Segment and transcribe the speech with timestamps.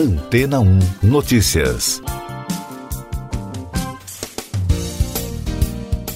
[0.00, 2.00] Antena 1 Notícias.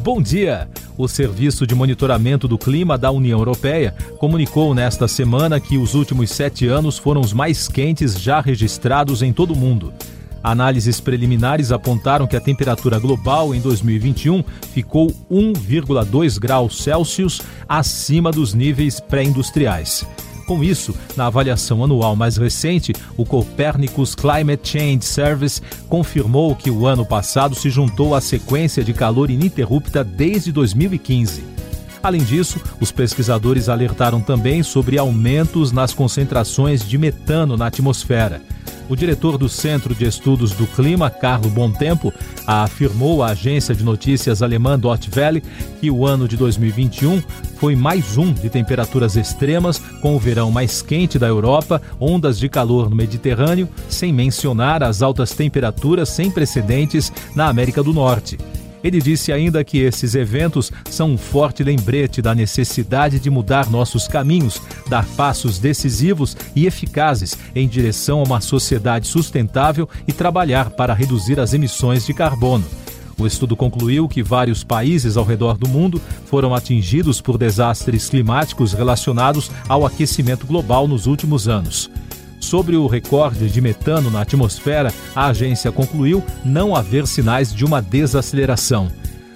[0.00, 0.66] Bom dia!
[0.96, 6.30] O Serviço de Monitoramento do Clima da União Europeia comunicou nesta semana que os últimos
[6.30, 9.92] sete anos foram os mais quentes já registrados em todo o mundo.
[10.42, 18.54] Análises preliminares apontaram que a temperatura global em 2021 ficou 1,2 graus Celsius acima dos
[18.54, 20.06] níveis pré-industriais.
[20.46, 26.86] Com isso, na avaliação anual mais recente, o Copernicus Climate Change Service confirmou que o
[26.86, 31.42] ano passado se juntou à sequência de calor ininterrupta desde 2015.
[32.00, 38.40] Além disso, os pesquisadores alertaram também sobre aumentos nas concentrações de metano na atmosfera.
[38.88, 42.14] O diretor do Centro de Estudos do Clima, Carlo Tempo,
[42.46, 45.10] afirmou à agência de notícias alemã Dot
[45.80, 47.20] que o ano de 2021
[47.56, 52.48] foi mais um de temperaturas extremas, com o verão mais quente da Europa, ondas de
[52.48, 58.38] calor no Mediterrâneo, sem mencionar as altas temperaturas sem precedentes na América do Norte.
[58.86, 64.06] Ele disse ainda que esses eventos são um forte lembrete da necessidade de mudar nossos
[64.06, 70.94] caminhos, dar passos decisivos e eficazes em direção a uma sociedade sustentável e trabalhar para
[70.94, 72.64] reduzir as emissões de carbono.
[73.18, 78.74] O estudo concluiu que vários países ao redor do mundo foram atingidos por desastres climáticos
[78.74, 81.90] relacionados ao aquecimento global nos últimos anos.
[82.38, 87.80] Sobre o recorde de metano na atmosfera, a agência concluiu não haver sinais de uma
[87.80, 88.92] desaceleração.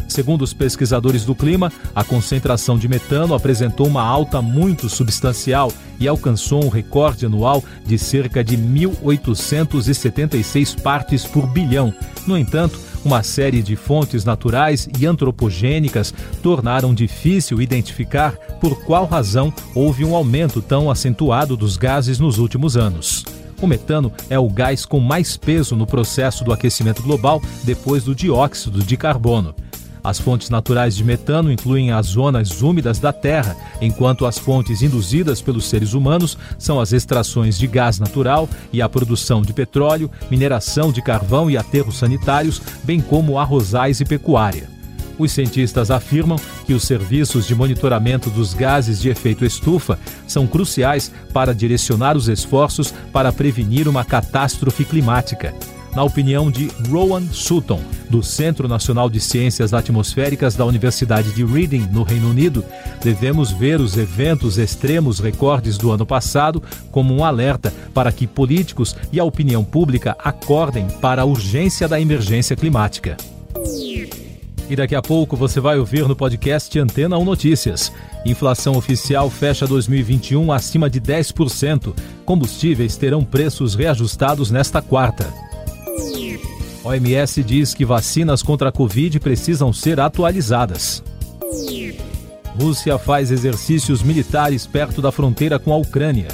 [0.06, 6.08] Segundo os pesquisadores do clima, a concentração de metano apresentou uma alta muito substancial e
[6.08, 11.95] alcançou um recorde anual de cerca de 1.876 partes por bilhão.
[12.27, 16.12] No entanto, uma série de fontes naturais e antropogênicas
[16.42, 22.76] tornaram difícil identificar por qual razão houve um aumento tão acentuado dos gases nos últimos
[22.76, 23.24] anos.
[23.60, 28.14] O metano é o gás com mais peso no processo do aquecimento global depois do
[28.14, 29.54] dióxido de carbono.
[30.02, 35.42] As fontes naturais de metano incluem as zonas úmidas da Terra, enquanto as fontes induzidas
[35.42, 40.90] pelos seres humanos são as extrações de gás natural e a produção de petróleo, mineração
[40.90, 44.68] de carvão e aterros sanitários, bem como arrozais e pecuária.
[45.18, 51.12] Os cientistas afirmam que os serviços de monitoramento dos gases de efeito estufa são cruciais
[51.30, 55.55] para direcionar os esforços para prevenir uma catástrofe climática
[55.95, 61.89] na opinião de Rowan Sutton, do Centro Nacional de Ciências Atmosféricas da Universidade de Reading,
[61.92, 62.64] no Reino Unido,
[63.02, 68.96] devemos ver os eventos extremos recordes do ano passado como um alerta para que políticos
[69.12, 73.17] e a opinião pública acordem para a urgência da emergência climática.
[74.68, 77.92] E daqui a pouco você vai ouvir no podcast Antena 1 Notícias.
[78.24, 81.92] Inflação oficial fecha 2021 acima de 10%.
[82.24, 85.49] Combustíveis terão preços reajustados nesta quarta.
[86.83, 91.02] OMS diz que vacinas contra a Covid precisam ser atualizadas.
[92.58, 96.29] Rússia faz exercícios militares perto da fronteira com a Ucrânia.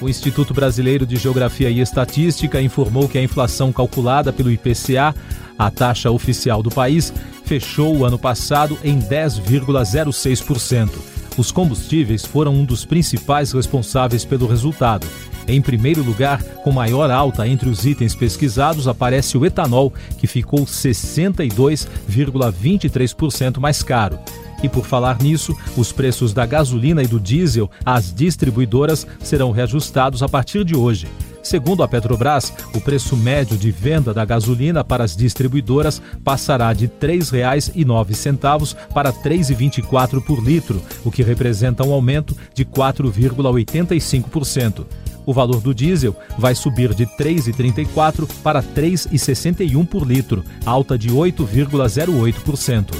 [0.00, 5.14] O Instituto Brasileiro de Geografia e Estatística informou que a inflação calculada pelo IPCA,
[5.58, 7.12] a taxa oficial do país,
[7.44, 10.90] fechou o ano passado em 10,06%.
[11.36, 15.06] Os combustíveis foram um dos principais responsáveis pelo resultado.
[15.48, 20.66] Em primeiro lugar, com maior alta entre os itens pesquisados, aparece o etanol, que ficou
[20.66, 24.18] 62,23% mais caro.
[24.62, 30.22] E por falar nisso, os preços da gasolina e do diesel às distribuidoras serão reajustados
[30.22, 31.08] a partir de hoje.
[31.42, 36.84] Segundo a Petrobras, o preço médio de venda da gasolina para as distribuidoras passará de
[36.86, 44.84] R$ 3,09 para R$ 3,24 por litro, o que representa um aumento de 4,85%
[45.28, 52.94] o valor do diesel vai subir de 3,34 para 3,61 por litro, alta de 8,08%.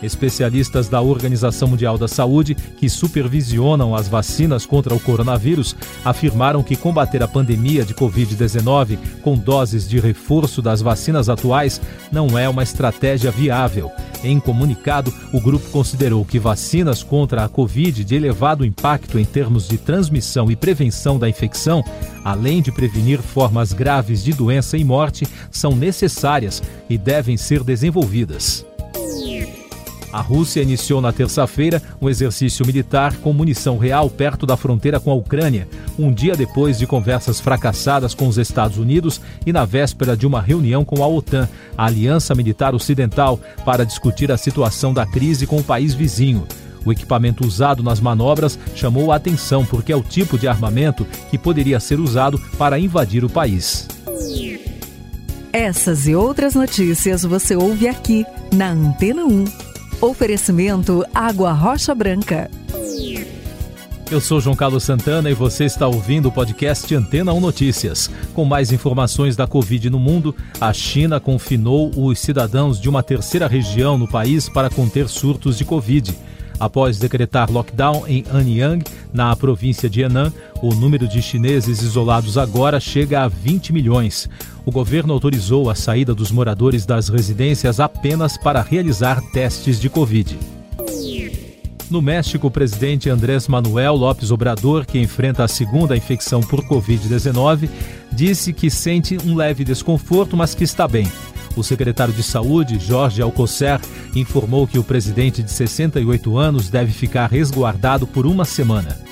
[0.00, 6.76] Especialistas da Organização Mundial da Saúde, que supervisionam as vacinas contra o coronavírus, afirmaram que
[6.76, 11.80] combater a pandemia de Covid-19 com doses de reforço das vacinas atuais
[12.12, 13.90] não é uma estratégia viável.
[14.22, 19.68] Em comunicado, o grupo considerou que vacinas contra a Covid de elevado impacto em termos
[19.68, 21.84] de transmissão e prevenção da infecção,
[22.24, 28.66] além de prevenir formas graves de doença e morte, são necessárias e devem ser desenvolvidas.
[30.12, 35.10] A Rússia iniciou na terça-feira um exercício militar com munição real perto da fronteira com
[35.10, 35.68] a Ucrânia,
[35.98, 40.40] um dia depois de conversas fracassadas com os Estados Unidos e na véspera de uma
[40.40, 45.58] reunião com a OTAN, a Aliança Militar Ocidental, para discutir a situação da crise com
[45.58, 46.46] o país vizinho.
[46.86, 51.36] O equipamento usado nas manobras chamou a atenção porque é o tipo de armamento que
[51.36, 53.86] poderia ser usado para invadir o país.
[55.52, 59.67] Essas e outras notícias você ouve aqui na Antena 1.
[60.00, 62.48] Oferecimento Água Rocha Branca.
[64.08, 68.08] Eu sou João Carlos Santana e você está ouvindo o podcast Antena 1 Notícias.
[68.32, 73.48] Com mais informações da Covid no mundo, a China confinou os cidadãos de uma terceira
[73.48, 76.16] região no país para conter surtos de Covid.
[76.60, 82.78] Após decretar lockdown em Anyang, na província de Henan, o número de chineses isolados agora
[82.78, 84.28] chega a 20 milhões.
[84.68, 90.38] O governo autorizou a saída dos moradores das residências apenas para realizar testes de Covid.
[91.90, 97.70] No México, o presidente Andrés Manuel Lopes Obrador, que enfrenta a segunda infecção por Covid-19,
[98.12, 101.10] disse que sente um leve desconforto, mas que está bem.
[101.56, 103.80] O secretário de Saúde, Jorge Alcocer,
[104.14, 109.07] informou que o presidente de 68 anos deve ficar resguardado por uma semana.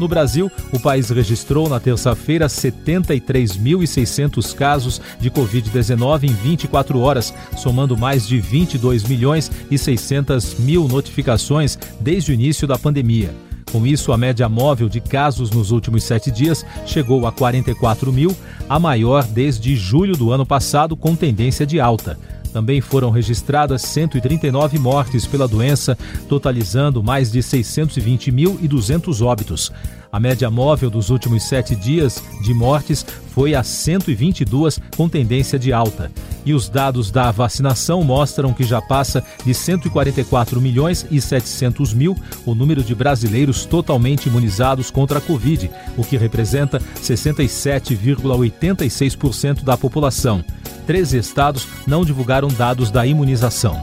[0.00, 7.98] No Brasil, o país registrou na terça-feira 73.600 casos de Covid-19 em 24 horas, somando
[7.98, 13.30] mais de 22 milhões e 600 mil notificações desde o início da pandemia.
[13.70, 18.34] Com isso, a média móvel de casos nos últimos sete dias chegou a 44 mil,
[18.70, 22.18] a maior desde julho do ano passado, com tendência de alta.
[22.52, 25.96] Também foram registradas 139 mortes pela doença,
[26.28, 29.72] totalizando mais de 620.200 óbitos.
[30.12, 35.72] A média móvel dos últimos sete dias de mortes foi a 122, com tendência de
[35.72, 36.10] alta.
[36.44, 42.16] E os dados da vacinação mostram que já passa de 144 milhões e 700 mil
[42.44, 50.44] o número de brasileiros totalmente imunizados contra a Covid, o que representa 67,86% da população.
[50.90, 53.80] 13 estados não divulgaram dados da imunização.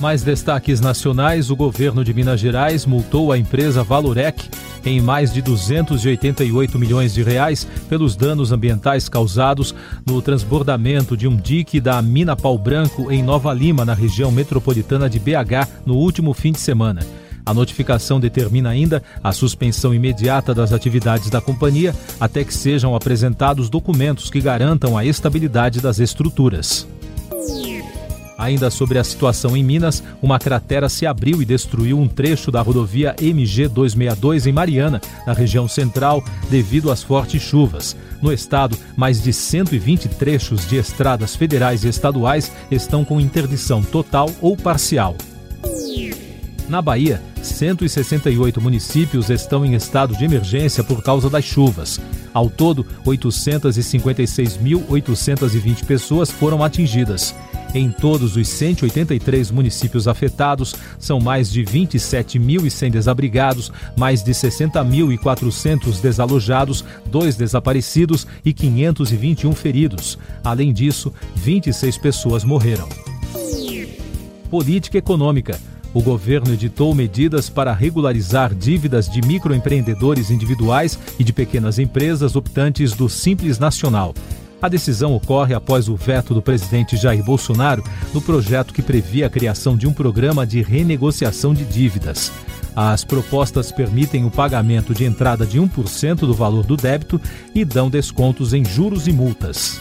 [0.00, 4.50] Mais destaques nacionais: o governo de Minas Gerais multou a empresa Valorec
[4.84, 9.72] em mais de 288 milhões de reais pelos danos ambientais causados
[10.04, 15.08] no transbordamento de um dique da mina Pau Branco em Nova Lima, na região metropolitana
[15.08, 17.06] de BH, no último fim de semana.
[17.46, 23.68] A notificação determina ainda a suspensão imediata das atividades da companhia até que sejam apresentados
[23.68, 26.86] documentos que garantam a estabilidade das estruturas.
[28.36, 32.60] Ainda sobre a situação em Minas, uma cratera se abriu e destruiu um trecho da
[32.60, 37.96] rodovia MG 262 em Mariana, na região central, devido às fortes chuvas.
[38.20, 44.28] No estado, mais de 120 trechos de estradas federais e estaduais estão com interdição total
[44.40, 45.16] ou parcial.
[46.68, 52.00] Na Bahia, 168 municípios estão em estado de emergência por causa das chuvas.
[52.32, 57.34] Ao todo, 856.820 pessoas foram atingidas.
[57.74, 66.82] Em todos os 183 municípios afetados, são mais de 27.100 desabrigados, mais de 60.400 desalojados,
[67.06, 70.18] dois desaparecidos e 521 feridos.
[70.42, 72.88] Além disso, 26 pessoas morreram.
[74.48, 75.60] Política econômica.
[75.94, 82.94] O governo editou medidas para regularizar dívidas de microempreendedores individuais e de pequenas empresas optantes
[82.94, 84.12] do Simples Nacional.
[84.60, 89.30] A decisão ocorre após o veto do presidente Jair Bolsonaro no projeto que previa a
[89.30, 92.32] criação de um programa de renegociação de dívidas.
[92.74, 97.20] As propostas permitem o pagamento de entrada de 1% do valor do débito
[97.54, 99.80] e dão descontos em juros e multas.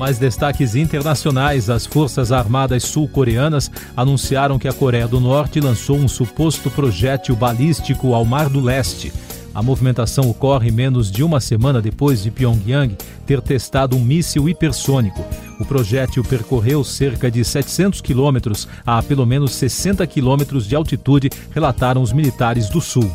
[0.00, 6.08] Mais destaques internacionais: as Forças Armadas Sul-Coreanas anunciaram que a Coreia do Norte lançou um
[6.08, 9.12] suposto projétil balístico ao Mar do Leste.
[9.54, 15.22] A movimentação ocorre menos de uma semana depois de Pyongyang ter testado um míssil hipersônico.
[15.60, 22.00] O projétil percorreu cerca de 700 quilômetros a pelo menos 60 quilômetros de altitude, relataram
[22.00, 23.12] os militares do Sul.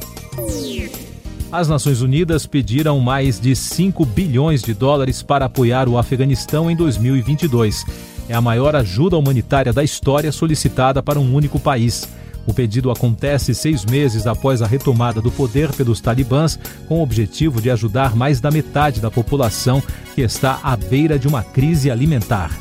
[1.55, 6.75] As Nações Unidas pediram mais de 5 bilhões de dólares para apoiar o Afeganistão em
[6.75, 7.85] 2022.
[8.27, 12.09] É a maior ajuda humanitária da história solicitada para um único país.
[12.45, 16.59] O pedido acontece seis meses após a retomada do poder pelos talibãs,
[16.89, 19.81] com o objetivo de ajudar mais da metade da população
[20.13, 22.51] que está à beira de uma crise alimentar.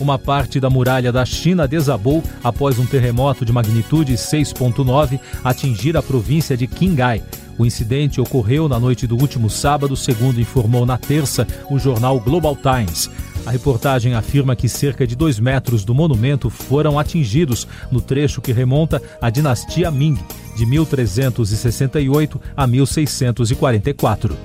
[0.00, 6.02] Uma parte da muralha da China desabou após um terremoto de magnitude 6.9 atingir a
[6.02, 7.22] província de Qinghai.
[7.58, 12.56] O incidente ocorreu na noite do último sábado, segundo informou na terça o jornal Global
[12.56, 13.10] Times.
[13.46, 18.52] A reportagem afirma que cerca de dois metros do monumento foram atingidos no trecho que
[18.52, 20.18] remonta à dinastia Ming,
[20.56, 24.36] de 1368 a 1644.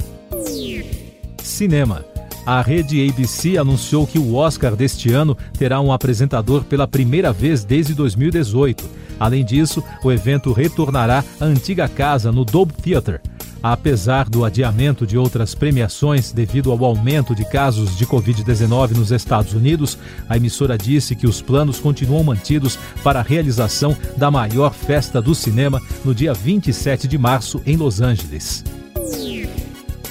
[1.41, 2.08] Cinema.
[2.49, 7.63] A rede ABC anunciou que o Oscar deste ano terá um apresentador pela primeira vez
[7.63, 8.89] desde 2018.
[9.19, 13.19] Além disso, o evento retornará à antiga casa no Dolby Theatre.
[13.61, 19.53] Apesar do adiamento de outras premiações devido ao aumento de casos de Covid-19 nos Estados
[19.53, 19.95] Unidos,
[20.27, 25.35] a emissora disse que os planos continuam mantidos para a realização da maior festa do
[25.35, 28.63] cinema no dia 27 de março em Los Angeles.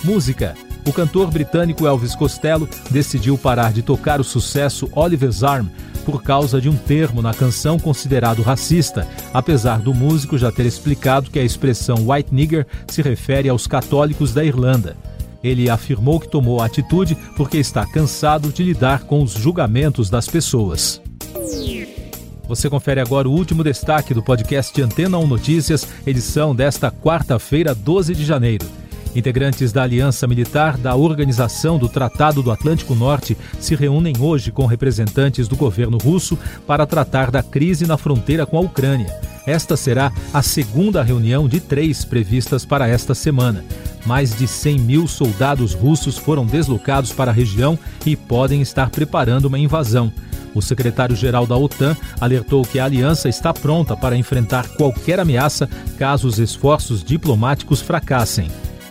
[0.04, 0.67] Música.
[0.88, 5.66] O cantor britânico Elvis Costello decidiu parar de tocar o sucesso Oliver's Arm
[6.06, 11.30] por causa de um termo na canção considerado racista, apesar do músico já ter explicado
[11.30, 14.96] que a expressão white nigger se refere aos católicos da Irlanda.
[15.44, 20.26] Ele afirmou que tomou a atitude porque está cansado de lidar com os julgamentos das
[20.26, 21.02] pessoas.
[22.48, 28.14] Você confere agora o último destaque do podcast Antena 1 Notícias, edição desta quarta-feira, 12
[28.14, 28.77] de janeiro.
[29.18, 34.64] Integrantes da Aliança Militar da Organização do Tratado do Atlântico Norte se reúnem hoje com
[34.64, 39.12] representantes do governo russo para tratar da crise na fronteira com a Ucrânia.
[39.44, 43.64] Esta será a segunda reunião de três previstas para esta semana.
[44.06, 49.46] Mais de 100 mil soldados russos foram deslocados para a região e podem estar preparando
[49.46, 50.12] uma invasão.
[50.54, 56.28] O secretário-geral da OTAN alertou que a aliança está pronta para enfrentar qualquer ameaça caso
[56.28, 58.48] os esforços diplomáticos fracassem.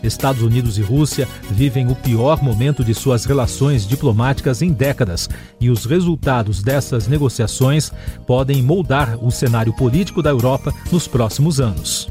[0.07, 5.69] Estados Unidos e Rússia vivem o pior momento de suas relações diplomáticas em décadas e
[5.69, 7.91] os resultados dessas negociações
[8.25, 12.09] podem moldar o cenário político da Europa nos próximos anos.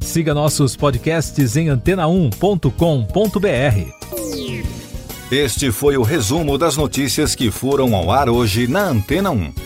[0.00, 3.96] Siga nossos podcasts em antena1.com.br.
[5.30, 9.65] Este foi o resumo das notícias que foram ao ar hoje na Antena 1.